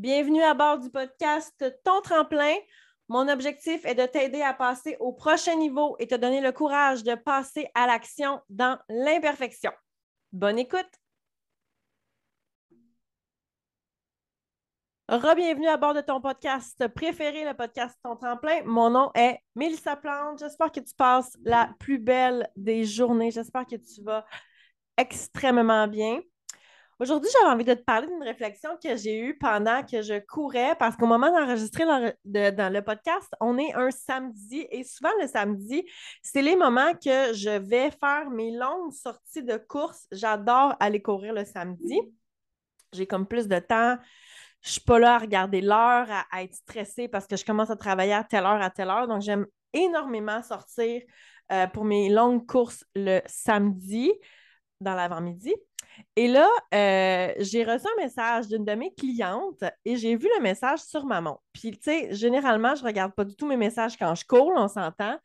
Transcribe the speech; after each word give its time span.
Bienvenue 0.00 0.42
à 0.42 0.54
bord 0.54 0.78
du 0.78 0.88
podcast 0.88 1.62
Ton 1.84 2.00
tremplin. 2.00 2.54
Mon 3.08 3.28
objectif 3.28 3.84
est 3.84 3.94
de 3.94 4.06
t'aider 4.06 4.40
à 4.40 4.54
passer 4.54 4.96
au 4.98 5.12
prochain 5.12 5.56
niveau 5.56 5.94
et 5.98 6.06
te 6.06 6.14
donner 6.14 6.40
le 6.40 6.52
courage 6.52 7.02
de 7.02 7.14
passer 7.14 7.68
à 7.74 7.86
l'action 7.86 8.40
dans 8.48 8.78
l'imperfection. 8.88 9.70
Bonne 10.32 10.58
écoute! 10.58 10.88
Re-bienvenue 15.10 15.68
à 15.68 15.76
bord 15.76 15.92
de 15.92 16.00
ton 16.00 16.22
podcast 16.22 16.88
préféré, 16.88 17.44
le 17.44 17.52
podcast 17.52 17.98
Ton 18.02 18.16
Tremplin. 18.16 18.62
Mon 18.64 18.88
nom 18.88 19.10
est 19.14 19.40
Mélissa 19.54 19.96
Plante. 19.96 20.38
J'espère 20.38 20.72
que 20.72 20.80
tu 20.80 20.94
passes 20.94 21.36
la 21.44 21.74
plus 21.78 21.98
belle 21.98 22.48
des 22.56 22.86
journées. 22.86 23.32
J'espère 23.32 23.66
que 23.66 23.76
tu 23.76 24.02
vas 24.02 24.24
extrêmement 24.96 25.86
bien. 25.88 26.22
Aujourd'hui, 27.00 27.30
j'avais 27.32 27.54
envie 27.54 27.64
de 27.64 27.72
te 27.72 27.82
parler 27.82 28.06
d'une 28.06 28.22
réflexion 28.22 28.76
que 28.76 28.94
j'ai 28.94 29.18
eue 29.18 29.38
pendant 29.38 29.82
que 29.82 30.02
je 30.02 30.18
courais, 30.18 30.74
parce 30.78 30.96
qu'au 30.96 31.06
moment 31.06 31.30
d'enregistrer 31.32 31.86
dans, 31.86 32.12
le 32.72 32.80
podcast, 32.80 33.34
on 33.40 33.56
est 33.56 33.72
un 33.72 33.90
samedi 33.90 34.66
et 34.70 34.84
souvent 34.84 35.10
le 35.18 35.26
samedi, 35.26 35.82
c'est 36.22 36.42
les 36.42 36.56
moments 36.56 36.92
que 36.92 37.32
je 37.32 37.58
vais 37.58 37.90
faire 37.90 38.28
mes 38.28 38.50
longues 38.50 38.92
sorties 38.92 39.42
de 39.42 39.56
course. 39.56 40.06
J'adore 40.12 40.76
aller 40.78 41.00
courir 41.00 41.32
le 41.32 41.46
samedi. 41.46 41.98
J'ai 42.92 43.06
comme 43.06 43.26
plus 43.26 43.48
de 43.48 43.58
temps 43.58 43.96
je 44.62 44.72
suis 44.72 44.80
pas 44.82 44.98
là 44.98 45.14
à 45.14 45.18
regarder 45.18 45.62
l'heure, 45.62 46.06
à, 46.30 46.42
être 46.42 46.54
stressée 46.54 47.08
parce 47.08 47.26
que 47.26 47.36
je 47.36 47.46
commence 47.46 47.70
à 47.70 47.76
travailler 47.76 48.12
à 48.12 48.24
telle 48.24 48.44
heure, 48.44 48.60
à 48.60 48.68
telle 48.68 48.90
heure. 48.90 49.08
Donc, 49.08 49.22
j'aime 49.22 49.46
énormément 49.72 50.42
sortir 50.42 51.00
euh, 51.50 51.66
pour 51.68 51.84
mes 51.84 52.10
longues 52.10 52.46
courses 52.46 52.84
le 52.94 53.20
samedi 53.24 54.12
dans 54.80 54.94
l'avant-midi. 54.94 55.54
Et 56.16 56.28
là, 56.28 56.48
euh, 56.74 57.32
j'ai 57.38 57.64
reçu 57.64 57.86
un 57.86 58.02
message 58.02 58.48
d'une 58.48 58.64
de 58.64 58.72
mes 58.72 58.92
clientes 58.94 59.64
et 59.84 59.96
j'ai 59.96 60.16
vu 60.16 60.28
le 60.36 60.42
message 60.42 60.80
sur 60.80 61.04
ma 61.06 61.20
montre. 61.20 61.42
Puis, 61.52 61.72
tu 61.72 61.78
sais, 61.82 62.14
généralement, 62.14 62.74
je 62.74 62.82
ne 62.82 62.86
regarde 62.86 63.12
pas 63.14 63.24
du 63.24 63.34
tout 63.36 63.46
mes 63.46 63.56
messages 63.56 63.96
quand 63.96 64.14
je 64.14 64.24
cours, 64.24 64.52
on 64.56 64.68
s'entend. 64.68 65.18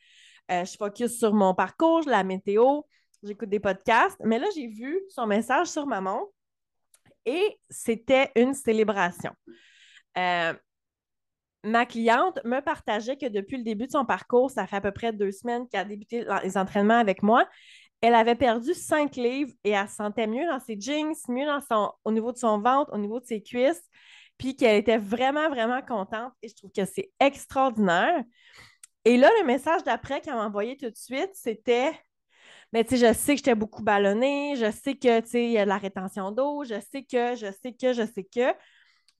Euh, 0.51 0.65
je 0.65 0.77
focus 0.77 1.17
sur 1.17 1.33
mon 1.33 1.53
parcours, 1.53 2.01
la 2.07 2.23
météo, 2.23 2.81
j'écoute 3.23 3.49
des 3.49 3.59
podcasts. 3.59 4.17
Mais 4.23 4.39
là, 4.39 4.47
j'ai 4.55 4.67
vu 4.67 5.01
son 5.09 5.25
message 5.25 5.67
sur 5.67 5.87
ma 5.87 6.01
montre 6.01 6.31
et 7.25 7.59
c'était 7.69 8.31
une 8.35 8.53
célébration. 8.53 9.31
Euh, 10.17 10.53
ma 11.63 11.85
cliente 11.85 12.39
me 12.45 12.61
partageait 12.61 13.17
que 13.17 13.25
depuis 13.25 13.57
le 13.57 13.63
début 13.63 13.87
de 13.87 13.91
son 13.91 14.05
parcours, 14.05 14.51
ça 14.51 14.67
fait 14.67 14.75
à 14.75 14.81
peu 14.81 14.91
près 14.91 15.11
deux 15.11 15.31
semaines 15.31 15.67
qu'elle 15.67 15.81
a 15.81 15.85
débuté 15.85 16.25
les 16.43 16.57
entraînements 16.57 16.99
avec 16.99 17.23
moi. 17.23 17.47
Elle 18.05 18.15
avait 18.15 18.35
perdu 18.35 18.73
cinq 18.73 19.15
livres 19.15 19.53
et 19.63 19.71
elle 19.71 19.89
se 19.89 19.95
sentait 19.95 20.27
mieux 20.27 20.45
dans 20.45 20.59
ses 20.59 20.79
jeans, 20.79 21.13
mieux 21.27 21.47
au 22.03 22.11
niveau 22.11 22.31
de 22.31 22.37
son 22.37 22.59
ventre, 22.59 22.93
au 22.93 22.97
niveau 22.97 23.19
de 23.19 23.25
ses 23.25 23.41
cuisses, 23.41 23.81
puis 24.37 24.55
qu'elle 24.55 24.77
était 24.77 24.97
vraiment, 24.97 25.49
vraiment 25.49 25.81
contente. 25.81 26.31
Et 26.43 26.49
je 26.49 26.55
trouve 26.55 26.71
que 26.71 26.85
c'est 26.85 27.11
extraordinaire. 27.19 28.23
Et 29.05 29.17
là, 29.17 29.29
le 29.39 29.47
message 29.47 29.83
d'après 29.83 30.21
qu'elle 30.21 30.35
m'a 30.35 30.45
envoyé 30.45 30.77
tout 30.77 30.89
de 30.89 30.95
suite, 30.95 31.31
c'était 31.33 31.91
mais 32.73 32.83
tu 32.83 32.97
sais, 32.97 33.07
je 33.07 33.13
sais 33.13 33.33
que 33.33 33.37
j'étais 33.37 33.55
beaucoup 33.55 33.83
ballonnée, 33.83 34.55
je 34.57 34.69
sais 34.69 34.95
que, 34.95 35.21
tu 35.21 35.29
sais, 35.29 35.45
il 35.45 35.51
y 35.51 35.57
a 35.57 35.63
de 35.63 35.69
la 35.69 35.77
rétention 35.77 36.31
d'eau, 36.31 36.63
je 36.63 36.79
sais 36.91 37.03
que, 37.03 37.35
je 37.35 37.51
sais 37.63 37.73
que, 37.73 37.93
je 37.93 38.05
sais 38.05 38.23
que. 38.23 38.53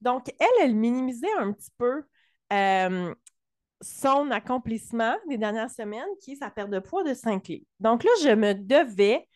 Donc, 0.00 0.28
elle, 0.38 0.46
elle 0.64 0.74
minimisait 0.74 1.32
un 1.38 1.52
petit 1.52 1.70
peu 1.78 2.02
euh, 2.52 3.14
son 3.80 4.30
accomplissement 4.30 5.14
des 5.28 5.38
dernières 5.38 5.70
semaines, 5.70 6.08
qui 6.20 6.32
est 6.32 6.36
sa 6.36 6.50
perte 6.50 6.70
de 6.70 6.78
poids 6.78 7.04
de 7.04 7.14
5 7.14 7.46
livres. 7.48 7.66
Donc 7.80 8.04
là, 8.04 8.10
je 8.22 8.30
me 8.30 8.54
devais 8.54 9.28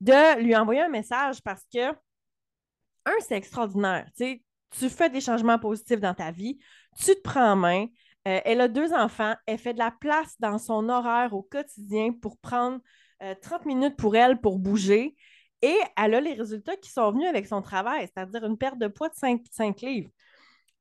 de 0.00 0.40
lui 0.40 0.56
envoyer 0.56 0.82
un 0.82 0.88
message 0.88 1.42
parce 1.42 1.64
que, 1.72 1.90
un, 1.90 3.12
c'est 3.20 3.36
extraordinaire. 3.36 4.08
Tu 4.16 4.88
fais 4.88 5.10
des 5.10 5.20
changements 5.20 5.58
positifs 5.58 6.00
dans 6.00 6.14
ta 6.14 6.30
vie, 6.30 6.58
tu 6.98 7.14
te 7.14 7.20
prends 7.20 7.52
en 7.52 7.56
main. 7.56 7.86
Euh, 8.28 8.40
elle 8.44 8.60
a 8.60 8.68
deux 8.68 8.92
enfants, 8.92 9.34
elle 9.46 9.58
fait 9.58 9.74
de 9.74 9.78
la 9.78 9.90
place 9.90 10.36
dans 10.38 10.58
son 10.58 10.88
horaire 10.88 11.34
au 11.34 11.42
quotidien 11.42 12.12
pour 12.12 12.38
prendre 12.38 12.80
30 13.20 13.52
euh, 13.52 13.64
minutes 13.66 13.96
pour 13.96 14.16
elle 14.16 14.40
pour 14.40 14.58
bouger. 14.58 15.16
Et 15.60 15.76
elle 15.96 16.14
a 16.14 16.20
les 16.20 16.34
résultats 16.34 16.76
qui 16.76 16.90
sont 16.90 17.12
venus 17.12 17.28
avec 17.28 17.46
son 17.46 17.62
travail, 17.62 18.08
c'est-à-dire 18.08 18.44
une 18.44 18.58
perte 18.58 18.78
de 18.78 18.88
poids 18.88 19.08
de 19.08 19.14
5, 19.14 19.42
5 19.50 19.80
livres. 19.80 20.10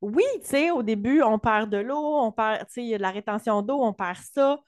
Oui, 0.01 0.23
tu 0.41 0.47
sais, 0.50 0.72
au 0.72 0.84
début, 0.84 1.22
on 1.22 1.39
perd 1.39 1.69
de 1.69 1.78
l'eau, 1.78 2.17
on 2.19 2.31
perd, 2.31 2.66
tu 2.67 2.89
sais, 2.89 2.97
de 2.97 3.01
la 3.01 3.12
rétention 3.12 3.62
d'eau, 3.62 3.79
on 3.81 3.94
perd 3.94 4.17
ça. 4.17 4.59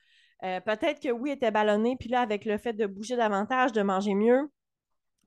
Euh, 0.43 0.59
peut-être 0.61 1.01
que 1.01 1.09
oui, 1.09 1.31
elle 1.31 1.37
était 1.37 1.51
ballonnée, 1.51 1.95
puis 1.99 2.09
là, 2.09 2.21
avec 2.21 2.45
le 2.45 2.57
fait 2.57 2.73
de 2.73 2.85
bouger 2.85 3.15
davantage, 3.15 3.71
de 3.71 3.81
manger 3.81 4.13
mieux, 4.13 4.51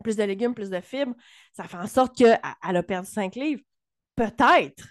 plus 0.05 0.17
de 0.17 0.23
légumes, 0.23 0.55
plus 0.55 0.71
de 0.71 0.81
fibres, 0.81 1.15
ça 1.53 1.65
fait 1.65 1.79
en 1.79 1.87
sorte 1.87 2.17
qu'elle 2.17 2.39
a 2.43 2.83
perdu 2.83 3.09
5 3.11 3.35
livres. 3.35 3.63
Peut-être. 4.15 4.87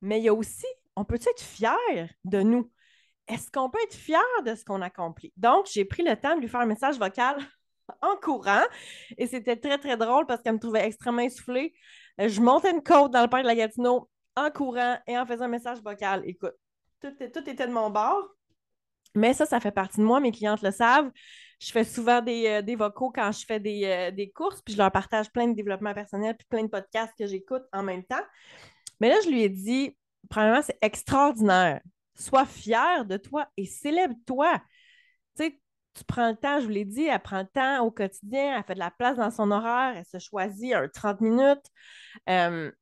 Mais 0.00 0.18
il 0.18 0.24
y 0.24 0.28
a 0.28 0.34
aussi, 0.34 0.66
on 0.96 1.04
peut 1.04 1.16
être 1.16 1.42
fier 1.42 2.08
de 2.24 2.42
nous? 2.42 2.70
est-ce 3.28 3.50
qu'on 3.50 3.70
peut 3.70 3.78
être 3.84 3.94
fier 3.94 4.22
de 4.44 4.54
ce 4.54 4.64
qu'on 4.64 4.82
accomplit? 4.82 5.32
Donc, 5.36 5.66
j'ai 5.72 5.84
pris 5.84 6.02
le 6.02 6.16
temps 6.16 6.34
de 6.34 6.40
lui 6.40 6.48
faire 6.48 6.60
un 6.60 6.66
message 6.66 6.98
vocal 6.98 7.36
en 8.02 8.16
courant 8.16 8.64
et 9.16 9.26
c'était 9.26 9.56
très, 9.56 9.78
très 9.78 9.96
drôle 9.96 10.26
parce 10.26 10.42
qu'elle 10.42 10.54
me 10.54 10.58
trouvait 10.58 10.86
extrêmement 10.86 11.22
essoufflée. 11.22 11.74
Euh, 12.20 12.28
je 12.28 12.40
montais 12.40 12.70
une 12.70 12.82
côte 12.82 13.12
dans 13.12 13.22
le 13.22 13.28
parc 13.28 13.42
de 13.42 13.48
la 13.48 13.54
Gatineau 13.54 14.08
en 14.46 14.50
courant 14.50 14.98
et 15.06 15.18
en 15.18 15.26
faisant 15.26 15.44
un 15.44 15.48
message 15.48 15.80
vocal. 15.82 16.22
Écoute, 16.24 16.54
tout, 17.00 17.08
était 17.18 17.66
de 17.66 17.72
mon 17.72 17.90
bord. 17.90 18.28
Mais 19.14 19.34
ça, 19.34 19.46
ça 19.46 19.60
fait 19.60 19.70
partie 19.70 19.98
de 19.98 20.04
moi. 20.04 20.20
Mes 20.20 20.32
clientes 20.32 20.62
le 20.62 20.70
savent. 20.70 21.10
Je 21.60 21.70
fais 21.72 21.84
souvent 21.84 22.20
des, 22.20 22.62
euh, 22.62 22.76
vocaux 22.76 23.10
quand 23.10 23.32
je 23.32 23.44
fais 23.44 23.58
des, 23.58 23.84
euh, 23.84 24.10
des, 24.10 24.30
courses, 24.30 24.62
puis 24.62 24.74
je 24.74 24.78
leur 24.78 24.92
partage 24.92 25.30
plein 25.32 25.48
de 25.48 25.54
développement 25.54 25.92
personnel, 25.92 26.36
puis 26.36 26.46
plein 26.48 26.62
de 26.62 26.68
podcasts 26.68 27.14
que 27.18 27.26
j'écoute 27.26 27.64
en 27.72 27.82
même 27.82 28.04
temps. 28.04 28.22
Mais 29.00 29.08
là, 29.08 29.16
je 29.24 29.28
lui 29.28 29.42
ai 29.42 29.48
dit, 29.48 29.96
premièrement, 30.28 30.62
c'est 30.62 30.78
extraordinaire 30.82 31.80
Sois 32.14 32.46
fier 32.46 33.04
de 33.04 33.16
toi 33.16 33.46
et 33.56 33.64
célèbre-toi. 33.64 34.60
Tu 35.36 35.44
sais, 35.44 35.60
tu 35.94 36.04
prends 36.04 36.30
le 36.30 36.36
temps, 36.36 36.58
je 36.58 36.64
vous 36.64 36.70
l'ai 36.70 36.84
dit, 36.84 37.04
elle 37.04 37.20
prend 37.20 37.40
le 37.40 37.46
temps 37.46 37.84
au 37.84 37.92
quotidien, 37.92 38.56
elle 38.56 38.64
fait 38.64 38.74
de 38.74 38.80
la 38.80 38.90
place 38.90 39.16
dans 39.16 39.30
son 39.30 39.52
horaire, 39.52 39.94
elle 39.96 40.04
se 40.04 40.18
choisit 40.18 40.74
un 40.74 40.88
30 40.88 41.20
minutes. 41.20 41.66
Euh, 42.28 42.72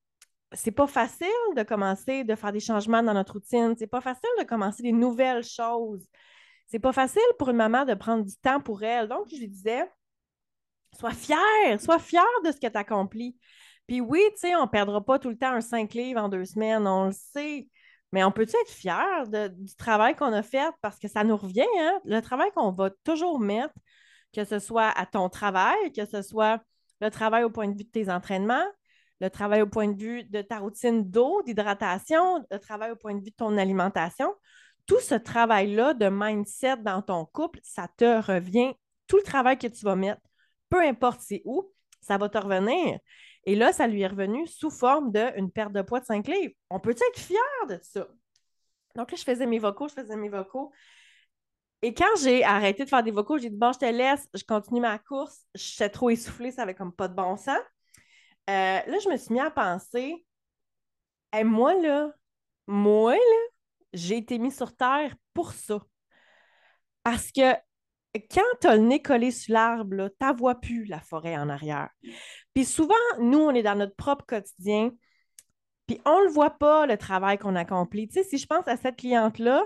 c'est 0.53 0.71
pas 0.71 0.87
facile 0.87 1.29
de 1.57 1.62
commencer 1.62 2.25
de 2.25 2.34
faire 2.34 2.53
des 2.53 2.61
changements 2.61 3.03
dans 3.03 3.15
notre 3.15 3.34
routine. 3.34 3.75
C'est 3.79 3.87
pas 3.87 4.01
facile 4.01 4.31
de 4.39 4.45
commencer 4.45 4.83
des 4.83 4.93
nouvelles 4.93 5.45
choses. 5.45 6.07
C'est 6.67 6.79
pas 6.79 6.93
facile 6.93 7.23
pour 7.39 7.51
une 7.51 7.57
maman 7.57 7.84
de 7.84 7.95
prendre 7.95 8.25
du 8.25 8.37
temps 8.37 8.61
pour 8.61 8.83
elle. 8.83 9.09
Donc, 9.09 9.27
je 9.31 9.37
lui 9.37 9.49
disais, 9.49 9.89
sois 10.99 11.12
fière, 11.12 11.81
sois 11.81 11.99
fière 11.99 12.25
de 12.45 12.53
ce 12.53 12.57
que 12.61 12.67
tu 12.67 12.77
accompli. 12.79 13.37
Puis 13.87 14.01
oui, 14.01 14.21
tu 14.33 14.49
sais, 14.49 14.57
on 14.57 14.62
ne 14.62 14.69
perdra 14.69 15.05
pas 15.05 15.19
tout 15.19 15.31
le 15.31 15.39
temps 15.39 15.53
un 15.53 15.61
5 15.61 15.93
livres 15.95 16.21
en 16.21 16.29
deux 16.29 16.45
semaines, 16.45 16.87
on 16.87 17.07
le 17.07 17.13
sait. 17.13 17.69
Mais 18.13 18.25
on 18.25 18.33
peut-tu 18.33 18.57
être 18.57 18.71
fier 18.71 19.28
du 19.28 19.77
travail 19.77 20.17
qu'on 20.17 20.33
a 20.33 20.43
fait? 20.43 20.73
Parce 20.81 20.99
que 20.99 21.09
ça 21.09 21.25
nous 21.25 21.37
revient, 21.37 21.67
hein? 21.78 22.01
Le 22.05 22.21
travail 22.21 22.51
qu'on 22.55 22.73
va 22.73 22.91
toujours 23.05 23.39
mettre, 23.39 23.75
que 24.33 24.45
ce 24.45 24.59
soit 24.59 24.89
à 24.89 25.07
ton 25.07 25.28
travail, 25.28 25.93
que 25.93 26.05
ce 26.05 26.23
soit 26.23 26.61
le 27.01 27.11
travail 27.11 27.45
au 27.45 27.51
point 27.51 27.69
de 27.69 27.77
vue 27.77 27.84
de 27.84 27.91
tes 27.91 28.11
entraînements, 28.11 28.67
le 29.21 29.31
travail 29.31 29.62
au 29.62 29.66
point 29.66 29.88
de 29.88 30.00
vue 30.00 30.25
de 30.25 30.43
ta 30.43 30.59
routine 30.59 31.09
d'eau, 31.09 31.43
d'hydratation, 31.43 32.44
le 32.50 32.59
travail 32.59 32.91
au 32.91 32.97
point 32.97 33.15
de 33.15 33.21
vue 33.21 33.31
de 33.31 33.37
ton 33.37 33.56
alimentation. 33.56 34.34
Tout 34.87 35.00
ce 35.00 35.15
travail-là 35.15 35.94
de 35.94 36.09
mindset 36.09 36.77
dans 36.78 37.03
ton 37.03 37.25
couple, 37.25 37.59
ça 37.62 37.88
te 37.97 38.21
revient. 38.21 38.72
Tout 39.06 39.16
le 39.16 39.22
travail 39.22 39.59
que 39.59 39.66
tu 39.66 39.84
vas 39.84 39.97
mettre, 39.97 40.21
peu 40.69 40.81
importe 40.81 41.21
c'est 41.21 41.43
où, 41.44 41.72
ça 42.00 42.19
va 42.19 42.28
te 42.28 42.38
revenir. 42.38 42.99
Et 43.44 43.54
là, 43.54 43.72
ça 43.72 43.87
lui 43.87 44.03
est 44.03 44.06
revenu 44.09 44.47
sous 44.47 44.71
forme 44.71 45.12
d'une 45.12 45.50
perte 45.50 45.72
de 45.72 45.83
poids 45.83 46.00
de 46.00 46.06
5 46.06 46.27
livres. 46.27 46.54
On 46.69 46.81
peut 46.81 46.91
être 46.91 47.19
fier 47.19 47.38
de 47.69 47.78
ça? 47.83 48.09
Donc 48.97 49.10
là, 49.10 49.16
je 49.16 49.22
faisais 49.22 49.47
mes 49.47 49.59
vocaux, 49.59 49.88
je 49.88 49.94
faisais 49.94 50.16
mes 50.16 50.28
vocaux. 50.28 50.72
Et 51.83 51.94
quand 51.94 52.16
j'ai 52.21 52.43
arrêté 52.43 52.84
de 52.84 52.88
faire 52.88 53.03
des 53.03 53.10
vocaux, 53.10 53.38
j'ai 53.38 53.50
dit 53.50 53.56
bon, 53.56 53.72
je 53.72 53.78
te 53.78 53.84
laisse, 53.84 54.27
je 54.34 54.43
continue 54.44 54.81
ma 54.81 54.98
course. 54.98 55.44
J'étais 55.54 55.91
trop 55.91 56.10
essoufflée, 56.10 56.50
ça 56.50 56.62
avait 56.62 56.74
comme 56.74 56.92
pas 56.92 57.07
de 57.09 57.15
bon 57.15 57.36
sens. 57.36 57.59
Euh, 58.48 58.81
là, 58.87 58.98
je 59.03 59.09
me 59.09 59.16
suis 59.16 59.34
mis 59.34 59.41
à 59.41 59.51
penser 59.51 60.25
et 61.37 61.45
moi, 61.45 61.75
là, 61.75 62.13
moi, 62.66 63.15
là, 63.15 63.43
j'ai 63.93 64.19
été 64.19 64.39
mis 64.39 64.53
sur 64.53 64.75
terre 64.77 65.15
pour 65.34 65.53
ça. 65.53 65.81
Parce 67.03 67.31
que 67.31 67.54
quand 68.31 68.43
tu 68.60 68.66
as 68.66 68.77
le 68.77 68.83
nez 68.83 69.03
collé 69.03 69.31
sur 69.31 69.53
l'arbre, 69.53 70.10
tu 70.19 70.37
vois 70.37 70.60
plus 70.60 70.84
la 70.87 71.01
forêt 71.01 71.37
en 71.37 71.48
arrière. 71.48 71.91
Puis 72.54 72.65
souvent, 72.65 72.95
nous, 73.19 73.39
on 73.39 73.54
est 73.54 73.63
dans 73.63 73.77
notre 73.77 73.95
propre 73.97 74.25
quotidien, 74.27 74.91
puis 75.87 76.01
on 76.04 76.21
ne 76.21 76.25
le 76.27 76.33
voit 76.33 76.59
pas, 76.59 76.87
le 76.87 76.97
travail 76.97 77.39
qu'on 77.39 77.54
accomplit. 77.54 78.09
Tu 78.09 78.15
sais, 78.15 78.25
si 78.25 78.39
je 78.39 78.47
pense 78.47 78.66
à 78.66 78.77
cette 78.77 78.97
cliente-là, 78.97 79.65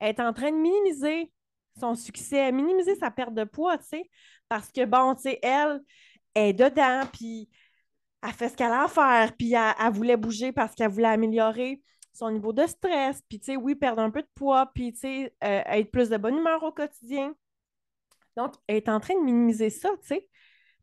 elle 0.00 0.10
est 0.10 0.20
en 0.20 0.32
train 0.32 0.50
de 0.50 0.56
minimiser 0.56 1.32
son 1.78 1.94
succès, 1.94 2.52
minimiser 2.52 2.96
sa 2.96 3.10
perte 3.10 3.34
de 3.34 3.44
poids, 3.44 3.78
tu 3.78 3.84
sais, 3.84 4.10
parce 4.48 4.70
que, 4.72 4.84
bon, 4.84 5.14
tu 5.14 5.22
sais, 5.22 5.38
elle 5.42 5.80
est 6.34 6.52
dedans, 6.52 7.02
puis 7.12 7.48
elle 8.22 8.32
fait 8.32 8.48
ce 8.48 8.56
qu'elle 8.56 8.72
a 8.72 8.84
à 8.84 8.88
faire, 8.88 9.32
puis 9.36 9.54
elle, 9.54 9.92
voulait 9.92 10.16
bouger 10.16 10.52
parce 10.52 10.74
qu'elle 10.74 10.90
voulait 10.90 11.08
améliorer 11.08 11.82
son 12.12 12.30
niveau 12.30 12.52
de 12.52 12.66
stress, 12.66 13.22
puis, 13.28 13.38
tu 13.38 13.46
sais, 13.46 13.56
oui, 13.56 13.76
perdre 13.76 14.02
un 14.02 14.10
peu 14.10 14.22
de 14.22 14.28
poids, 14.34 14.70
puis, 14.74 14.92
tu 14.92 15.00
sais, 15.00 15.34
euh, 15.44 15.62
être 15.66 15.90
plus 15.92 16.08
de 16.08 16.16
bonne 16.16 16.36
humeur 16.38 16.62
au 16.64 16.72
quotidien. 16.72 17.32
Donc, 18.36 18.54
elle 18.66 18.76
est 18.76 18.88
en 18.88 18.98
train 18.98 19.14
de 19.14 19.24
minimiser 19.24 19.70
ça, 19.70 19.90
tu 20.00 20.08
sais. 20.08 20.28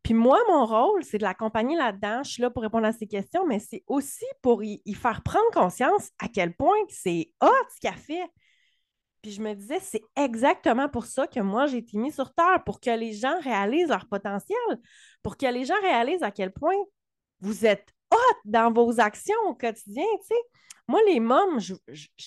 Puis 0.06 0.14
moi, 0.14 0.40
mon 0.50 0.66
rôle, 0.66 1.04
c'est 1.04 1.18
de 1.18 1.24
l'accompagner 1.24 1.76
là-dedans. 1.76 2.22
Je 2.24 2.30
suis 2.30 2.42
là 2.44 2.52
pour 2.52 2.62
répondre 2.62 2.86
à 2.86 2.92
ses 2.92 3.08
questions, 3.08 3.44
mais 3.48 3.58
c'est 3.58 3.84
aussi 3.88 4.26
pour 4.44 4.64
y, 4.64 4.80
faire 4.94 5.24
prendre 5.24 5.50
conscience 5.52 6.12
à 6.20 6.28
quel 6.28 6.56
point 6.56 6.78
c'est 6.90 7.32
hot 7.42 7.50
ce 7.74 7.80
qu'elle 7.80 7.98
fait. 7.98 8.30
Puis 9.24 9.32
je 9.32 9.42
me 9.42 9.56
disais, 9.56 9.80
c'est 9.80 10.04
exactement 10.16 10.90
pour 10.90 11.06
ça 11.06 11.26
que 11.26 11.40
moi, 11.40 11.66
j'ai 11.66 11.78
été 11.78 11.98
mis 11.98 12.12
sur 12.12 12.32
Terre, 12.36 12.64
pour 12.64 12.80
que 12.80 12.92
les 12.92 13.14
gens 13.14 13.40
réalisent 13.42 13.90
leur 13.90 14.08
potentiel, 14.08 14.60
pour 15.24 15.38
que 15.38 15.48
les 15.48 15.66
gens 15.66 15.82
réalisent 15.82 16.22
à 16.22 16.30
quel 16.30 16.54
point 16.54 16.76
vous 17.46 17.66
êtes 17.66 17.94
hot 18.12 18.38
dans 18.44 18.72
vos 18.72 19.00
actions 19.00 19.36
au 19.48 19.54
quotidien, 19.54 20.04
tu 20.22 20.28
sais. 20.28 20.42
Moi, 20.88 21.00
les 21.08 21.20
mômes, 21.20 21.60
je, 21.60 21.74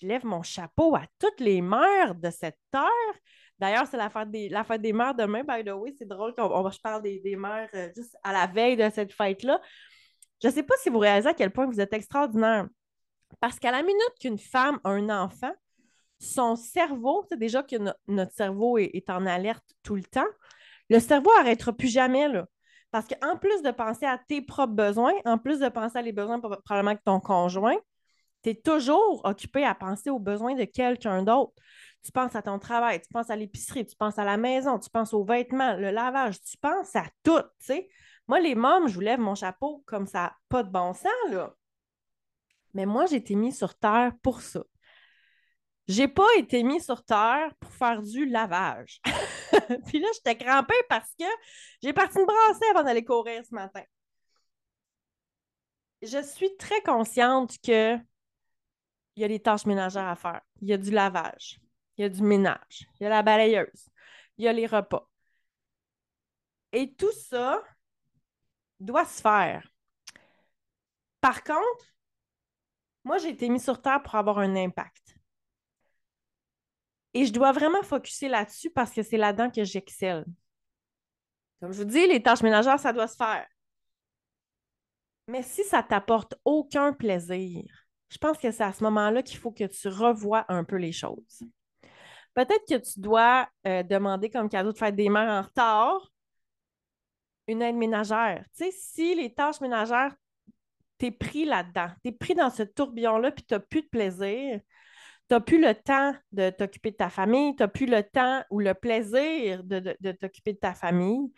lève 0.02 0.24
mon 0.24 0.42
chapeau 0.42 0.94
à 0.96 1.02
toutes 1.18 1.40
les 1.40 1.60
mères 1.60 2.14
de 2.14 2.30
cette 2.30 2.58
terre. 2.70 3.14
D'ailleurs, 3.58 3.86
c'est 3.86 3.96
la 3.96 4.10
fête, 4.10 4.30
des, 4.30 4.48
la 4.48 4.64
des 4.78 4.92
mères 4.92 5.14
demain, 5.14 5.42
by 5.42 5.64
the 5.64 5.72
way. 5.72 5.94
C'est 5.96 6.08
drôle 6.08 6.34
qu'on 6.34 6.70
je 6.70 6.80
parle 6.80 7.02
des, 7.02 7.36
mères 7.36 7.68
euh, 7.74 7.88
juste 7.94 8.16
à 8.22 8.32
la 8.32 8.46
veille 8.46 8.76
de 8.76 8.88
cette 8.90 9.12
fête-là. 9.12 9.60
Je 10.42 10.48
ne 10.48 10.52
sais 10.52 10.62
pas 10.62 10.74
si 10.80 10.88
vous 10.88 10.98
réalisez 10.98 11.28
à 11.28 11.34
quel 11.34 11.50
point 11.50 11.66
vous 11.66 11.80
êtes 11.80 11.92
extraordinaire. 11.92 12.68
Parce 13.40 13.58
qu'à 13.58 13.70
la 13.70 13.82
minute 13.82 14.14
qu'une 14.20 14.38
femme 14.38 14.78
a 14.84 14.90
un 14.90 15.08
enfant, 15.08 15.52
son 16.20 16.56
cerveau, 16.56 17.24
c'est 17.28 17.38
déjà 17.38 17.62
que 17.62 17.76
notre 18.06 18.32
cerveau 18.32 18.78
est, 18.78 19.08
en 19.10 19.26
alerte 19.26 19.74
tout 19.82 19.96
le 19.96 20.04
temps, 20.04 20.26
le 20.90 20.98
cerveau 20.98 21.30
n'arrêtera 21.36 21.72
plus 21.72 21.88
jamais. 21.88 22.28
Là. 22.28 22.46
Parce 22.90 23.06
qu'en 23.06 23.36
plus 23.36 23.62
de 23.62 23.70
penser 23.70 24.06
à 24.06 24.18
tes 24.18 24.40
propres 24.40 24.72
besoins, 24.72 25.12
en 25.24 25.38
plus 25.38 25.60
de 25.60 25.68
penser 25.68 25.98
à 25.98 26.02
les 26.02 26.12
besoins 26.12 26.40
probablement 26.40 26.94
de 26.94 27.00
ton 27.04 27.20
conjoint, 27.20 27.76
tu 28.42 28.50
es 28.50 28.54
toujours 28.54 29.20
occupé 29.24 29.64
à 29.64 29.74
penser 29.74 30.10
aux 30.10 30.18
besoins 30.18 30.54
de 30.54 30.64
quelqu'un 30.64 31.22
d'autre. 31.22 31.52
Tu 32.02 32.12
penses 32.12 32.36
à 32.36 32.42
ton 32.42 32.58
travail, 32.58 33.00
tu 33.00 33.08
penses 33.12 33.28
à 33.28 33.36
l'épicerie, 33.36 33.84
tu 33.84 33.96
penses 33.96 34.18
à 34.18 34.24
la 34.24 34.36
maison, 34.36 34.78
tu 34.78 34.88
penses 34.88 35.12
aux 35.12 35.24
vêtements, 35.24 35.74
le 35.74 35.90
lavage, 35.90 36.40
tu 36.40 36.56
penses 36.56 36.94
à 36.96 37.04
tout. 37.24 37.42
Moi, 38.28 38.40
les 38.40 38.54
mômes, 38.54 38.88
je 38.88 38.94
vous 38.94 39.00
lève 39.00 39.20
mon 39.20 39.34
chapeau 39.34 39.82
comme 39.86 40.06
ça, 40.06 40.34
pas 40.48 40.62
de 40.62 40.70
bon 40.70 40.94
sens, 40.94 41.10
là. 41.30 41.54
Mais 42.74 42.86
moi, 42.86 43.06
j'ai 43.06 43.16
été 43.16 43.34
mis 43.34 43.52
sur 43.52 43.74
terre 43.74 44.12
pour 44.22 44.40
ça. 44.40 44.62
J'ai 45.88 46.06
pas 46.06 46.28
été 46.36 46.62
mis 46.62 46.80
sur 46.82 47.02
terre 47.02 47.54
pour 47.60 47.72
faire 47.72 48.02
du 48.02 48.26
lavage. 48.26 49.00
Puis 49.86 50.00
là, 50.00 50.08
j'étais 50.14 50.36
crampée 50.36 50.74
parce 50.88 51.10
que 51.18 51.24
j'ai 51.82 51.94
parti 51.94 52.18
me 52.18 52.26
brasser 52.26 52.66
avant 52.70 52.84
d'aller 52.84 53.04
courir 53.04 53.42
ce 53.44 53.54
matin. 53.54 53.82
Je 56.02 56.22
suis 56.22 56.54
très 56.58 56.80
consciente 56.82 57.56
que 57.62 57.96
il 59.16 59.22
y 59.22 59.24
a 59.24 59.28
des 59.28 59.40
tâches 59.40 59.66
ménagères 59.66 60.06
à 60.06 60.14
faire. 60.14 60.42
Il 60.60 60.68
y 60.68 60.72
a 60.72 60.76
du 60.76 60.90
lavage. 60.90 61.58
Il 61.96 62.02
y 62.02 62.04
a 62.04 62.08
du 62.08 62.22
ménage. 62.22 62.86
Il 63.00 63.04
y 63.04 63.06
a 63.06 63.08
la 63.08 63.22
balayeuse. 63.22 63.88
Il 64.36 64.44
y 64.44 64.48
a 64.48 64.52
les 64.52 64.66
repas. 64.66 65.08
Et 66.72 66.94
tout 66.94 67.10
ça 67.12 67.62
doit 68.78 69.06
se 69.06 69.20
faire. 69.20 69.68
Par 71.20 71.42
contre, 71.42 71.94
moi, 73.04 73.18
j'ai 73.18 73.30
été 73.30 73.48
mis 73.48 73.58
sur 73.58 73.80
Terre 73.82 74.02
pour 74.02 74.14
avoir 74.14 74.38
un 74.38 74.54
impact. 74.54 75.17
Et 77.14 77.26
je 77.26 77.32
dois 77.32 77.52
vraiment 77.52 77.82
focuser 77.82 78.28
là-dessus 78.28 78.70
parce 78.70 78.92
que 78.92 79.02
c'est 79.02 79.16
là-dedans 79.16 79.50
que 79.50 79.64
j'excelle. 79.64 80.24
Comme 81.60 81.72
je 81.72 81.78
vous 81.78 81.88
dis, 81.88 82.06
les 82.06 82.22
tâches 82.22 82.42
ménagères, 82.42 82.78
ça 82.78 82.92
doit 82.92 83.08
se 83.08 83.16
faire. 83.16 83.46
Mais 85.26 85.42
si 85.42 85.64
ça 85.64 85.82
t'apporte 85.82 86.34
aucun 86.44 86.92
plaisir, 86.92 87.64
je 88.08 88.18
pense 88.18 88.38
que 88.38 88.50
c'est 88.50 88.64
à 88.64 88.72
ce 88.72 88.82
moment-là 88.84 89.22
qu'il 89.22 89.38
faut 89.38 89.50
que 89.50 89.64
tu 89.64 89.88
revoies 89.88 90.44
un 90.48 90.64
peu 90.64 90.76
les 90.76 90.92
choses. 90.92 91.42
Peut-être 92.34 92.64
que 92.68 92.76
tu 92.76 93.00
dois 93.00 93.48
euh, 93.66 93.82
demander 93.82 94.30
comme 94.30 94.48
cadeau 94.48 94.72
de 94.72 94.78
faire 94.78 94.92
des 94.92 95.08
mères 95.08 95.28
en 95.28 95.42
retard 95.42 96.12
une 97.48 97.62
aide 97.62 97.76
ménagère. 97.76 98.44
Tu 98.56 98.64
sais, 98.64 98.70
si 98.70 99.14
les 99.14 99.34
tâches 99.34 99.60
ménagères, 99.60 100.14
tu 100.98 101.06
es 101.06 101.10
pris 101.10 101.44
là-dedans, 101.44 101.88
tu 102.02 102.10
es 102.10 102.12
pris 102.12 102.34
dans 102.34 102.50
ce 102.50 102.62
tourbillon-là, 102.62 103.32
puis 103.32 103.44
tu 103.44 103.54
n'as 103.54 103.60
plus 103.60 103.82
de 103.82 103.88
plaisir, 103.88 104.60
tu 105.28 105.34
n'as 105.34 105.40
plus 105.40 105.60
le 105.60 105.74
temps 105.74 106.14
de 106.32 106.50
t'occuper 106.50 106.90
de 106.90 106.96
ta 106.96 107.10
famille, 107.10 107.54
tu 107.54 107.62
n'as 107.62 107.68
plus 107.68 107.86
le 107.86 108.02
temps 108.02 108.42
ou 108.50 108.60
le 108.60 108.72
plaisir 108.72 109.62
de, 109.62 110.12
t'occuper 110.12 110.54
de 110.54 110.58
ta 110.58 110.72
famille. 110.72 111.32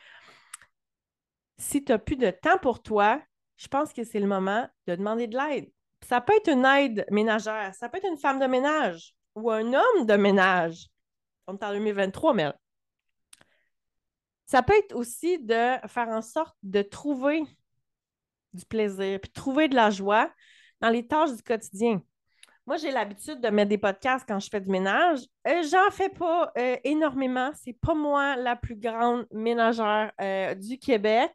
Si 1.58 1.84
tu 1.84 1.90
n'as 1.92 1.98
plus 1.98 2.16
de 2.16 2.30
temps 2.30 2.58
pour 2.58 2.82
toi, 2.82 3.20
je 3.56 3.66
pense 3.68 3.92
que 3.92 4.04
c'est 4.04 4.20
le 4.20 4.28
moment 4.28 4.68
de 4.86 4.94
demander 4.94 5.26
de 5.26 5.36
l'aide. 5.36 5.70
Ça 6.08 6.20
peut 6.20 6.34
être 6.36 6.48
une 6.50 6.64
aide 6.64 7.04
ménagère, 7.10 7.74
ça 7.74 7.88
peut 7.88 7.98
être 7.98 8.08
une 8.08 8.16
femme 8.16 8.38
de 8.38 8.46
ménage 8.46 9.12
ou 9.34 9.50
un 9.50 9.74
homme 9.74 10.06
de 10.06 10.14
ménage. 10.14 10.86
On 11.46 11.56
est 11.56 11.64
en 11.64 11.72
2023, 11.72 12.34
mais 12.34 12.52
ça 14.46 14.62
peut 14.62 14.76
être 14.78 14.94
aussi 14.94 15.38
de 15.40 15.76
faire 15.88 16.08
en 16.08 16.22
sorte 16.22 16.56
de 16.62 16.82
trouver 16.82 17.42
du 18.52 18.64
plaisir, 18.64 19.20
puis 19.20 19.30
trouver 19.30 19.68
de 19.68 19.74
la 19.74 19.90
joie 19.90 20.32
dans 20.80 20.90
les 20.90 21.06
tâches 21.06 21.34
du 21.34 21.42
quotidien. 21.42 22.02
Moi, 22.66 22.76
j'ai 22.76 22.90
l'habitude 22.90 23.40
de 23.40 23.48
mettre 23.48 23.68
des 23.70 23.78
podcasts 23.78 24.24
quand 24.28 24.38
je 24.38 24.48
fais 24.48 24.60
du 24.60 24.70
ménage. 24.70 25.20
Euh, 25.46 25.62
j'en 25.70 25.90
fais 25.90 26.08
pas 26.08 26.52
euh, 26.56 26.76
énormément. 26.84 27.50
C'est 27.54 27.72
pas 27.72 27.94
moi 27.94 28.36
la 28.36 28.54
plus 28.54 28.76
grande 28.76 29.26
ménagère 29.32 30.12
euh, 30.20 30.54
du 30.54 30.78
Québec. 30.78 31.32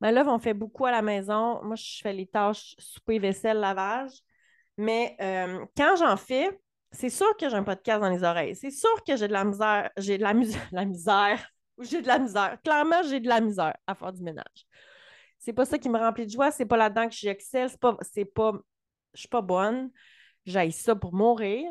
Mais 0.00 0.12
là, 0.12 0.24
on 0.26 0.38
fait 0.38 0.54
beaucoup 0.54 0.84
à 0.84 0.90
la 0.90 1.02
maison. 1.02 1.62
Moi, 1.62 1.76
je 1.76 2.00
fais 2.02 2.12
les 2.12 2.26
tâches 2.26 2.74
souper, 2.78 3.18
vaisselle, 3.18 3.58
lavage. 3.58 4.12
Mais 4.76 5.16
quand 5.74 5.96
j'en 5.96 6.18
fais, 6.18 6.50
c'est 6.92 7.08
sûr 7.08 7.34
que 7.38 7.48
j'ai 7.48 7.56
un 7.56 7.62
podcast 7.62 8.00
dans 8.00 8.10
les 8.10 8.22
oreilles. 8.22 8.54
C'est 8.54 8.70
sûr 8.70 9.02
que 9.06 9.16
j'ai 9.16 9.28
de 9.28 9.32
la 9.32 9.44
misère. 9.44 9.90
J'ai 9.96 10.18
de 10.18 10.22
la, 10.22 10.34
la 10.72 10.84
misère. 10.84 11.50
J'ai 11.78 12.02
de 12.02 12.06
la 12.06 12.18
misère. 12.18 12.58
Clairement, 12.62 13.02
j'ai 13.08 13.20
de 13.20 13.28
la 13.28 13.40
misère 13.40 13.74
à 13.86 13.94
faire 13.94 14.12
du 14.12 14.22
ménage. 14.22 14.66
C'est 15.38 15.52
pas 15.52 15.64
ça 15.64 15.78
qui 15.78 15.88
me 15.88 15.98
remplit 15.98 16.26
de 16.26 16.30
joie. 16.30 16.50
C'est 16.50 16.66
pas 16.66 16.76
là-dedans 16.76 17.08
que 17.08 17.14
j'excelle. 17.14 17.70
C'est 17.70 17.80
pas, 17.80 17.96
c'est 18.02 18.24
pas, 18.24 18.52
je 19.14 19.20
suis 19.20 19.28
pas 19.28 19.42
bonne. 19.42 19.90
J'aille 20.46 20.72
ça 20.72 20.94
pour 20.94 21.12
mourir. 21.12 21.70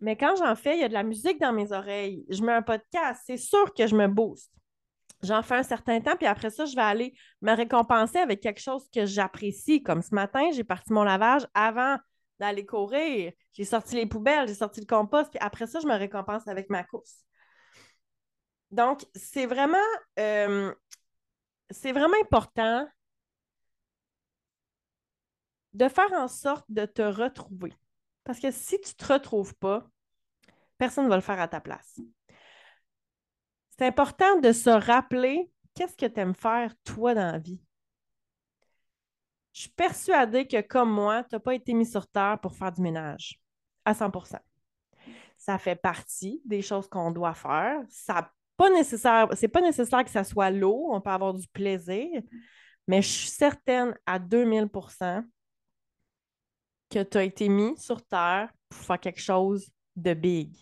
Mais 0.00 0.16
quand 0.16 0.36
j'en 0.36 0.54
fais, 0.54 0.76
il 0.76 0.80
y 0.80 0.84
a 0.84 0.88
de 0.88 0.94
la 0.94 1.02
musique 1.02 1.40
dans 1.40 1.52
mes 1.52 1.72
oreilles. 1.72 2.24
Je 2.30 2.42
mets 2.42 2.52
un 2.52 2.62
podcast. 2.62 3.22
C'est 3.26 3.36
sûr 3.36 3.74
que 3.74 3.86
je 3.86 3.96
me 3.96 4.06
booste. 4.06 4.52
J'en 5.22 5.42
fais 5.42 5.56
un 5.56 5.64
certain 5.64 6.00
temps, 6.00 6.14
puis 6.16 6.26
après 6.26 6.50
ça, 6.50 6.64
je 6.64 6.76
vais 6.76 6.82
aller 6.82 7.14
me 7.42 7.52
récompenser 7.52 8.18
avec 8.18 8.40
quelque 8.40 8.60
chose 8.60 8.88
que 8.94 9.04
j'apprécie. 9.04 9.82
Comme 9.82 10.00
ce 10.00 10.14
matin, 10.14 10.50
j'ai 10.52 10.62
parti 10.62 10.92
mon 10.92 11.02
lavage 11.02 11.44
avant 11.54 11.96
d'aller 12.38 12.64
courir. 12.64 13.32
J'ai 13.52 13.64
sorti 13.64 13.96
les 13.96 14.06
poubelles, 14.06 14.46
j'ai 14.46 14.54
sorti 14.54 14.78
le 14.78 14.86
compost, 14.86 15.30
puis 15.30 15.40
après 15.40 15.66
ça, 15.66 15.80
je 15.80 15.88
me 15.88 15.96
récompense 15.96 16.46
avec 16.46 16.70
ma 16.70 16.84
course. 16.84 17.24
Donc, 18.70 19.04
c'est 19.16 19.46
vraiment, 19.46 19.78
euh, 20.20 20.72
c'est 21.70 21.90
vraiment 21.92 22.16
important 22.22 22.86
de 25.72 25.88
faire 25.88 26.12
en 26.12 26.28
sorte 26.28 26.64
de 26.68 26.84
te 26.84 27.02
retrouver. 27.02 27.72
Parce 28.24 28.40
que 28.40 28.50
si 28.50 28.80
tu 28.80 28.90
ne 28.90 29.06
te 29.06 29.12
retrouves 29.12 29.54
pas, 29.56 29.86
personne 30.76 31.04
ne 31.04 31.08
va 31.08 31.16
le 31.16 31.22
faire 31.22 31.40
à 31.40 31.48
ta 31.48 31.60
place. 31.60 32.00
C'est 33.76 33.86
important 33.86 34.40
de 34.40 34.52
se 34.52 34.70
rappeler 34.70 35.50
qu'est-ce 35.74 35.96
que 35.96 36.06
tu 36.06 36.20
aimes 36.20 36.34
faire, 36.34 36.74
toi, 36.84 37.14
dans 37.14 37.32
la 37.32 37.38
vie. 37.38 37.62
Je 39.52 39.62
suis 39.62 39.70
persuadée 39.70 40.46
que, 40.46 40.60
comme 40.60 40.90
moi, 40.90 41.24
tu 41.24 41.34
n'as 41.34 41.40
pas 41.40 41.54
été 41.54 41.74
mis 41.74 41.86
sur 41.86 42.06
terre 42.06 42.38
pour 42.40 42.54
faire 42.54 42.72
du 42.72 42.80
ménage 42.80 43.40
à 43.84 43.94
100% 43.94 44.38
Ça 45.36 45.58
fait 45.58 45.76
partie 45.76 46.42
des 46.44 46.62
choses 46.62 46.88
qu'on 46.88 47.10
doit 47.10 47.34
faire. 47.34 47.80
Ça 47.88 48.30
pas 48.58 48.70
nécessaire, 48.70 49.28
c'est 49.34 49.48
pas 49.48 49.60
nécessaire 49.60 50.04
que 50.04 50.10
ça 50.10 50.24
soit 50.24 50.50
lourd, 50.50 50.90
on 50.90 51.00
peut 51.00 51.10
avoir 51.10 51.32
du 51.32 51.46
plaisir, 51.48 52.08
mais 52.88 53.00
je 53.00 53.08
suis 53.08 53.28
certaine 53.28 53.94
à 54.04 54.18
2000 54.18 54.68
que 56.90 57.02
tu 57.02 57.18
as 57.18 57.24
été 57.24 57.48
mis 57.48 57.76
sur 57.78 58.04
Terre 58.06 58.50
pour 58.68 58.80
faire 58.80 59.00
quelque 59.00 59.20
chose 59.20 59.70
de 59.96 60.14
big. 60.14 60.54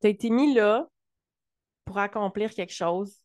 Tu 0.00 0.06
as 0.06 0.10
été 0.10 0.30
mis 0.30 0.54
là 0.54 0.86
pour 1.84 1.98
accomplir 1.98 2.54
quelque 2.54 2.72
chose 2.72 3.20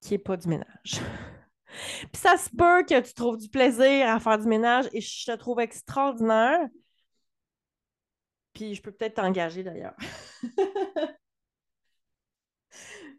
qui 0.00 0.12
n'est 0.12 0.18
pas 0.18 0.36
du 0.36 0.48
ménage. 0.48 0.66
Puis 2.12 2.20
ça 2.20 2.36
se 2.36 2.50
peut 2.50 2.84
que 2.84 3.00
tu 3.00 3.14
trouves 3.14 3.38
du 3.38 3.48
plaisir 3.48 4.08
à 4.08 4.20
faire 4.20 4.38
du 4.38 4.46
ménage 4.46 4.88
et 4.92 5.00
je 5.00 5.24
te 5.24 5.36
trouve 5.36 5.60
extraordinaire. 5.60 6.60
Puis 8.52 8.74
je 8.74 8.82
peux 8.82 8.92
peut-être 8.92 9.14
t'engager 9.14 9.62
d'ailleurs. 9.62 9.96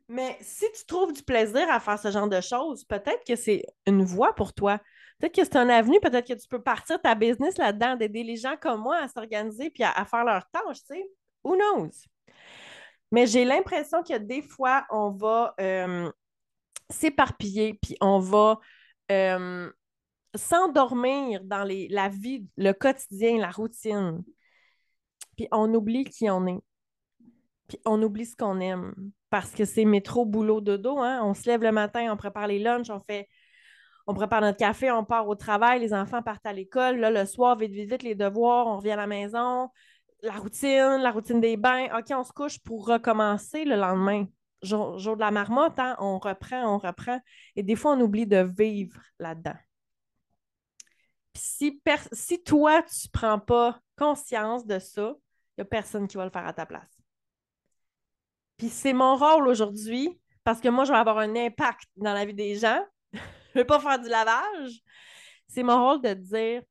Mais 0.07 0.37
si 0.41 0.65
tu 0.77 0.85
trouves 0.85 1.13
du 1.13 1.23
plaisir 1.23 1.67
à 1.71 1.79
faire 1.79 1.97
ce 1.97 2.11
genre 2.11 2.27
de 2.27 2.41
choses, 2.41 2.83
peut-être 2.85 3.25
que 3.25 3.35
c'est 3.35 3.63
une 3.87 4.03
voie 4.03 4.35
pour 4.35 4.53
toi. 4.53 4.79
Peut-être 5.23 5.35
que 5.35 5.45
c'est 5.45 5.55
un 5.55 5.69
avenue, 5.69 6.01
peut-être 6.01 6.27
que 6.27 6.33
tu 6.33 6.49
peux 6.49 6.61
partir 6.61 7.01
ta 7.01 7.15
business 7.15 7.57
là-dedans, 7.57 7.95
d'aider 7.95 8.23
les 8.23 8.35
gens 8.35 8.57
comme 8.59 8.81
moi 8.81 8.97
à 8.97 9.07
s'organiser 9.07 9.69
puis 9.69 9.81
à, 9.81 10.03
faire 10.03 10.25
leurs 10.25 10.45
tâches, 10.49 10.79
tu 10.79 10.95
sais. 10.95 11.09
Who 11.45 11.55
knows? 11.55 11.91
Mais 13.09 13.25
j'ai 13.25 13.45
l'impression 13.45 14.03
que 14.03 14.17
des 14.17 14.41
fois, 14.41 14.85
on 14.89 15.11
va 15.11 15.53
euh, 15.61 16.11
s'éparpiller, 16.89 17.79
puis 17.81 17.95
on 18.01 18.19
va 18.19 18.59
euh, 19.13 19.71
s'endormir 20.35 21.41
dans 21.45 21.65
la 21.65 22.09
vie, 22.09 22.45
le 22.57 22.73
quotidien, 22.73 23.37
la 23.37 23.51
routine. 23.51 24.25
Puis 25.37 25.47
on 25.53 25.73
oublie 25.73 26.03
qui 26.03 26.29
on 26.29 26.45
est. 26.47 26.59
Puis 27.69 27.79
on 27.85 28.03
oublie 28.03 28.25
ce 28.25 28.35
qu'on 28.35 28.59
aime. 28.59 28.93
parce 29.29 29.51
que 29.51 29.63
c'est 29.63 29.85
métro, 29.85 30.25
boulot, 30.25 30.59
dodo. 30.59 30.99
Hein? 30.99 31.21
On 31.23 31.33
se 31.33 31.49
lève 31.49 31.63
le 31.63 31.71
matin, 31.71 32.11
on 32.11 32.17
prépare 32.17 32.47
les 32.47 32.59
lunchs, 32.59 32.89
on 32.89 32.99
fait 32.99 33.29
on 34.05 34.13
prépare 34.13 34.41
notre 34.41 34.57
café, 34.57 34.91
on 34.91 35.05
part 35.05 35.27
au 35.27 35.35
travail, 35.35 35.79
les 35.79 35.93
enfants 35.93 36.21
partent 36.21 36.45
à 36.45 36.53
l'école. 36.53 36.97
Là, 36.97 37.09
le 37.09 37.25
soir, 37.25 37.57
vite, 37.57 37.71
vite, 37.71 37.89
vite, 37.89 38.03
les 38.03 38.15
devoirs, 38.15 38.67
on 38.67 38.77
revient 38.77 38.91
à 38.91 38.97
la 38.97 39.07
maison, 39.07 39.69
la 40.21 40.33
routine, 40.33 41.01
la 41.01 41.11
routine 41.11 41.39
des 41.39 41.57
bains. 41.57 41.87
OK, 41.97 42.07
on 42.11 42.23
se 42.23 42.33
couche 42.33 42.59
pour 42.59 42.87
recommencer 42.87 43.65
le 43.65 43.75
lendemain. 43.75 44.25
Jour, 44.61 44.97
de 44.97 45.19
la 45.19 45.31
marmotte, 45.31 45.77
hein, 45.77 45.95
on 45.99 46.19
reprend, 46.19 46.75
on 46.75 46.77
reprend. 46.77 47.19
Et 47.55 47.63
des 47.63 47.75
fois, 47.75 47.93
on 47.93 48.01
oublie 48.01 48.25
de 48.25 48.49
vivre 48.57 48.99
là-dedans. 49.19 49.57
si, 51.35 51.81
si 52.13 52.43
toi, 52.43 52.81
tu 52.83 53.07
ne 53.07 53.11
prends 53.11 53.39
pas 53.39 53.79
conscience 53.97 54.65
de 54.65 54.79
ça, 54.79 55.13
il 55.57 55.61
n'y 55.61 55.61
a 55.63 55.65
personne 55.65 56.07
qui 56.07 56.17
va 56.17 56.25
le 56.25 56.31
faire 56.31 56.47
à 56.47 56.53
ta 56.53 56.65
place. 56.65 57.01
Puis 58.57 58.69
c'est 58.69 58.93
mon 58.93 59.15
rôle 59.15 59.47
aujourd'hui, 59.47 60.19
parce 60.43 60.59
que 60.61 60.69
moi, 60.69 60.85
je 60.85 60.91
vais 60.91 60.97
avoir 60.97 61.17
un 61.17 61.35
impact 61.35 61.89
dans 61.97 62.13
la 62.13 62.25
vie 62.25 62.33
des 62.33 62.55
gens, 62.55 62.79
je 63.53 63.59
veux 63.59 63.65
pas 63.65 63.79
faire 63.79 63.99
du 63.99 64.09
lavage. 64.09 64.81
C'est 65.47 65.63
mon 65.63 65.83
rôle 65.83 66.01
de 66.01 66.13
te 66.13 66.19
dire 66.19 66.63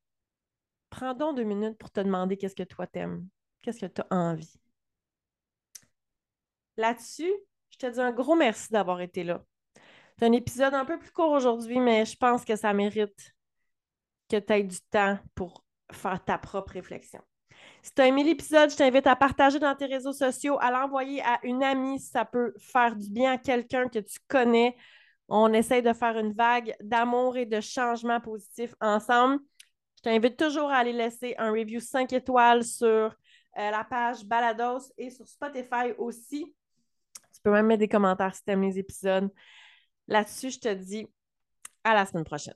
prends 0.91 1.15
donc 1.15 1.37
deux 1.37 1.45
minutes 1.45 1.79
pour 1.79 1.91
te 1.91 2.01
demander 2.01 2.37
qu'est-ce 2.37 2.55
que 2.55 2.63
toi 2.63 2.87
t'aimes, 2.87 3.27
qu'est-ce 3.63 3.81
que 3.81 3.87
tu 3.87 4.03
as 4.03 4.15
envie? 4.15 4.61
Là-dessus, 6.77 7.33
je 7.71 7.79
te 7.79 7.87
dis 7.87 8.01
un 8.01 8.13
gros 8.13 8.35
merci 8.35 8.71
d'avoir 8.71 9.01
été 9.01 9.25
là. 9.25 9.43
C'est 10.19 10.27
un 10.27 10.33
épisode 10.33 10.75
un 10.75 10.85
peu 10.85 10.99
plus 10.99 11.11
court 11.11 11.31
aujourd'hui, 11.31 11.81
mais 11.81 12.05
je 12.05 12.17
pense 12.17 12.45
que 12.45 12.57
ça 12.57 12.73
mérite 12.75 13.35
que 14.29 14.37
tu 14.37 14.53
aies 14.53 14.63
du 14.63 14.81
temps 14.91 15.19
pour 15.35 15.65
faire 15.91 16.23
ta 16.25 16.39
propre 16.39 16.73
réflexion. 16.73 17.21
Si 17.83 17.93
tu 17.95 18.03
as 18.03 18.07
aimé 18.07 18.25
l'épisode, 18.25 18.71
je 18.71 18.77
t'invite 18.77 19.07
à 19.07 19.17
partager 19.17 19.59
dans 19.59 19.75
tes 19.75 19.87
réseaux 19.87 20.13
sociaux, 20.13 20.59
à 20.61 20.71
l'envoyer 20.71 21.23
à 21.23 21.41
une 21.43 21.63
amie 21.63 21.99
si 21.99 22.09
ça 22.09 22.25
peut 22.25 22.53
faire 22.59 22.97
du 22.97 23.11
bien 23.11 23.33
à 23.33 23.39
quelqu'un 23.39 23.89
que 23.89 23.99
tu 23.99 24.19
connais 24.29 24.77
on 25.29 25.53
essaye 25.53 25.83
de 25.83 25.93
faire 25.93 26.19
une 26.19 26.33
vague 26.33 26.75
d'amour 26.81 27.37
et 27.37 27.47
de 27.47 27.61
changement 27.61 28.21
positif 28.21 28.75
ensemble. 28.81 29.41
Je 29.97 30.03
t'invite 30.03 30.37
toujours 30.37 30.71
à 30.71 30.79
aller 30.79 30.93
laisser 30.93 31.35
un 31.39 31.53
review 31.53 31.81
5 31.81 32.13
étoiles 32.13 32.65
sur 32.65 32.87
euh, 32.87 33.11
la 33.55 33.85
page 33.85 34.25
Balados 34.25 34.93
et 34.99 35.11
sur 35.11 35.27
Spotify 35.27 35.93
aussi. 35.99 36.55
Tu 37.35 37.41
peux 37.43 37.51
même 37.51 37.67
mettre 37.67 37.81
des 37.81 37.89
commentaires 37.89 38.35
si 38.35 38.43
tu 38.45 38.51
aimes 38.51 38.63
les 38.63 38.79
épisodes. 38.79 39.31
Là-dessus, 40.09 40.51
je 40.51 40.59
te 40.59 40.75
dis 40.75 41.07
à 41.85 41.95
la 41.95 42.07
semaine 42.07 42.25
prochaine. 42.25 42.55